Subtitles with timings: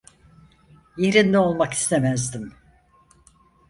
[0.97, 2.53] Yerinde olmak istemezdim.